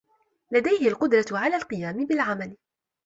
[0.51, 2.57] لديه القدرة على القيام بالعمل.